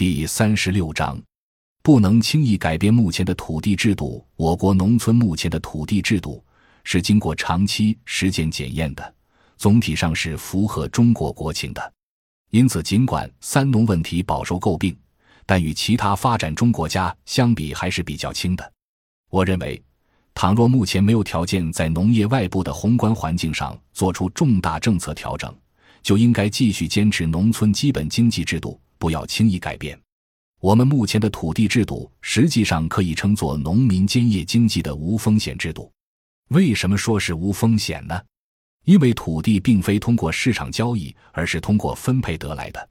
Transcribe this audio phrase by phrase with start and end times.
[0.00, 1.22] 第三十六章，
[1.82, 4.26] 不能轻易改变目前的土地制度。
[4.34, 6.42] 我国农村目前的土地制度
[6.84, 9.14] 是经过长期实践检验的，
[9.58, 11.92] 总体上是符合中国国情的。
[12.48, 14.96] 因此，尽管三农问题饱受诟病，
[15.44, 18.72] 但与其他发展中国家相比还是比较轻的。
[19.28, 19.82] 我认为，
[20.32, 25.54] 倘若目前没有条件在农业外部的宏观环境上做出重大政策调整，
[26.00, 28.80] 就应该继续坚持农村基本经济制度。
[29.00, 29.98] 不要轻易改变。
[30.60, 35.90] 我们目前的土地制度实际上可以称作农民兼业经济的无风险制度。
[36.48, 38.20] 为什么说是无风险呢？
[38.84, 42.88] 因为土地并非通过市场交易，而是通过分配得来的。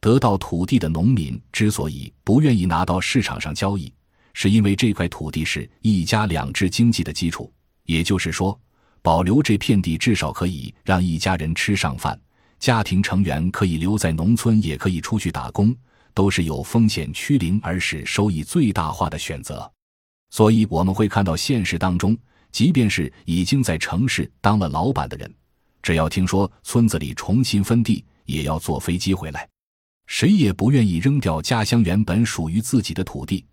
[0.00, 3.92] 得到土地的农民之所以不愿意拿到市场上交易，
[4.32, 7.52] 是因为这块土地是一家两制经济的基础。
[7.84, 8.58] 也就是说，
[9.02, 12.18] 保留这片地至少可以让一家人吃上饭。
[12.64, 15.76] 家庭成员可以留在农村，也可以出去打工，
[16.14, 19.70] 都是有风险趋零而使收益最大化的选择。
[20.30, 22.16] 所以我们会看到现实当中，
[22.50, 25.30] 即便是已经在城市当了老板的人，
[25.82, 29.46] 只要听说村子里重新分地，也要坐飞机回来。
[30.06, 33.44] 谁也不愿意扔掉家乡原本属于自己的土地。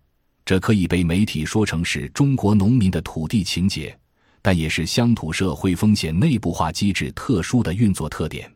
[0.46, 3.94] 这可以被媒体说成是中国农民的土地情结，
[4.40, 8.50] 但也是乡土社会风险内部化机制特殊的运作特点。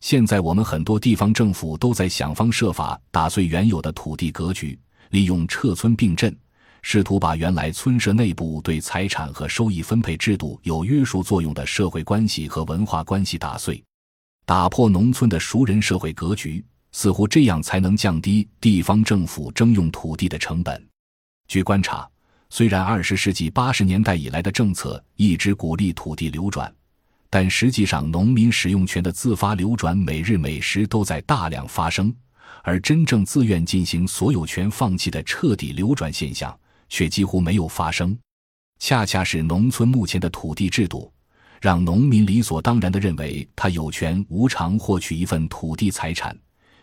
[0.00, 4.78] 现在我们很多地方政府都在想方设法打碎原有的土地格局，
[5.10, 6.34] 利用撤村并镇，
[6.82, 13.82] 试图把原来村社内部对财产和收益分配制度有约束作用的社会关系和文化关系打碎，
[14.46, 20.80] 打破农村的熟人社会格局，似乎这样才能降低地方政府征用土地的成本。
[21.48, 22.08] 据观察，
[22.50, 26.72] 虽然二十世纪八十年代以来的政策一直鼓励土地流转。
[27.30, 32.14] 但实际上，农民使用权的自发流转每日每时都在大量发生，
[32.62, 38.18] 而真正自愿进行所有权放弃的彻底流转现象却几乎没有发生。
[38.78, 41.12] 恰恰是农村目前的土地制度，
[41.60, 46.34] 让农民理所当然地认为他有权无偿获取一份土地财产，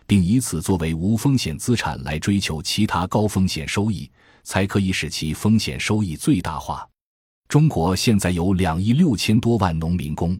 [0.06, 4.08] 并以此作为无风险资产来追求其他高风险收益，
[4.44, 6.86] 才可以使其风险收益最大化。
[7.48, 10.38] 中国现在有两亿六千多万农民工。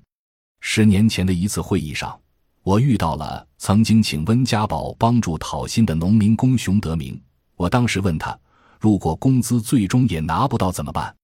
[0.60, 2.18] 十年前的一次会议上，
[2.62, 7.20] 我遇到了曾经请温家宝帮助讨薪的农民工熊德明。
[7.54, 8.36] 我当时问他，
[8.80, 11.14] 如果工资最终也拿不到怎么办？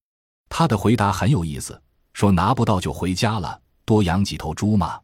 [0.49, 1.81] 他的回答很有意思，
[2.13, 5.01] 说拿不到就回家了，多养几头猪嘛。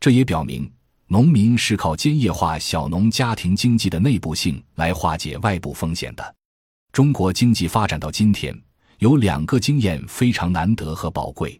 [0.00, 0.70] 这也表明，
[1.06, 6.34] 农民是靠兼业化小农家庭经济的内部性来化解外部风险的。
[6.92, 8.54] 中国经济发展到今天。
[9.00, 11.58] 有两个经验非常难得和宝贵。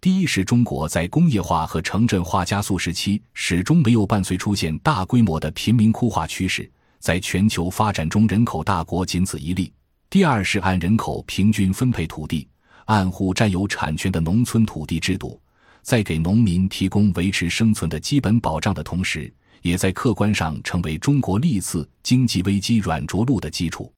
[0.00, 9.72] 第一是中国在工业化和城镇化加速时期，始终没有伴随出现大规模的贫民窟化趋势，在全球发展中人口大国仅此一例。
[10.10, 12.48] 第二是按人口平均分配土地、
[12.86, 15.40] 按户占有产权的农村土地制度，
[15.82, 23.92] 在给农民提供维持生存的基本保障的同时，也在客观上成为中国历次经济危机软着陆的基础。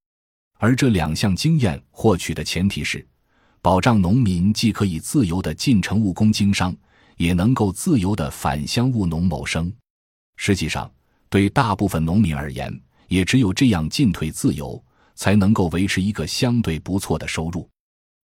[0.65, 3.07] 而这两项经验获取的前提是，
[3.61, 6.75] 保障农民既可以自由地进城务工经商，
[7.19, 9.71] 也能够自由地返乡务农谋生。
[10.37, 10.91] 实际上，
[11.29, 12.75] 对大部分农民而言，
[13.09, 14.83] 也只有这样进退自由，
[15.15, 17.69] 才能够维持一个相对不错的收入。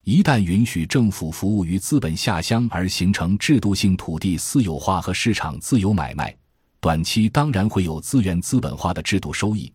[0.07, 6.35] 一旦允许政府服务于资本下乡，而形成制度性土地私有化和市场自由买卖，
[6.81, 9.71] 短期当然会有资源资本化的制度收益。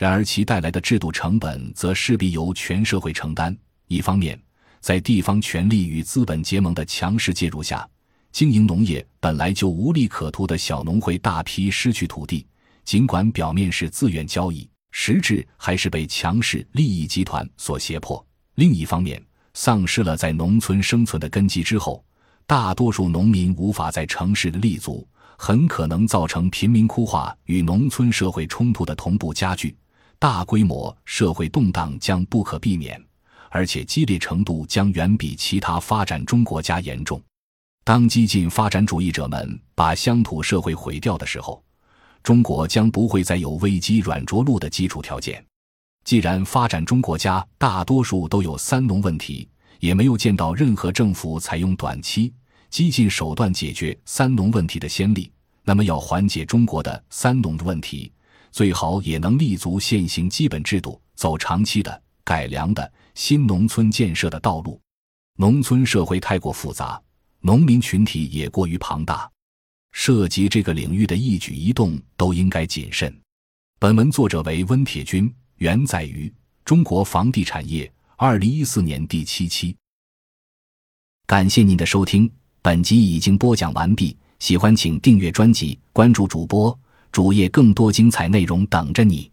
[0.00, 3.54] 然而，其带来的制度成本则势必由全社会承担。
[3.86, 4.40] 一方面，
[4.80, 7.86] 在地方权力与资本结盟的强势介入下，
[8.32, 12.46] 经营农业本来就无利可图的小农会大批失去土地，
[12.82, 18.26] 尽管表面是自愿交易，实质还是被强势利益集团所胁迫。
[18.54, 19.22] 另一方面，
[19.52, 22.02] 丧失了在农村生存的根基之后，
[22.46, 25.06] 大多数农民无法在城市立足，
[25.36, 29.76] 很可能造成贫民窟化与农村社会冲突的同步加剧。
[30.20, 33.02] 大规模社会动荡将不可避免，
[33.48, 37.18] 而且激烈程度将远比其他发展中国家严重。
[37.84, 41.64] 当激进发展主义者们把乡土社会毁掉的时候，
[42.22, 45.42] 中国将不会再有危机软着陆的基础条件。
[46.04, 52.30] 既然发展中国家大多数都有三农问题，也没有见到任何政府采用短期
[52.68, 55.32] 激进手段解决三农问题的先例，
[55.64, 58.12] 那么要缓解中国的三农问题。
[58.50, 64.80] 最好也能立足现行基本制度走长期的改良的新农村建设的道路。
[65.36, 67.00] 农村社会太过复杂
[67.40, 69.30] 农民群体也过于庞大。
[69.92, 73.14] 涉及这个领域的一举一动都应该谨慎。
[73.78, 76.32] 本文作者为温铁军原载于
[76.64, 79.76] 中国房地产业二零一四年第七期。
[81.26, 82.30] 感谢您的收听
[82.60, 86.76] 本集已经播讲完毕喜欢请订阅专辑关注主播
[87.12, 89.29] 主页更多精彩内容等着你。